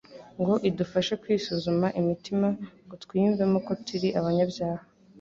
ngo 0.39 0.53
idufashe 0.69 1.13
kwisuzuma 1.21 1.87
imitima 1.99 2.47
ngo 2.85 2.95
twiyumvemo 3.03 3.57
ko 3.67 3.71
turi 3.85 4.09
abanyabyaha 4.19 4.83